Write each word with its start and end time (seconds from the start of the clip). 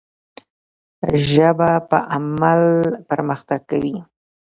ژبه 1.29 1.71
په 1.89 1.97
عمل 2.15 2.63
پرمختګ 3.09 3.59
کوي. 3.71 3.95